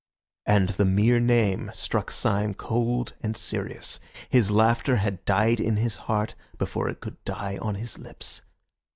[0.47, 3.99] And the mere name struck Syme cold and serious;
[4.31, 8.41] his laughter had died in his heart before it could die on his lips.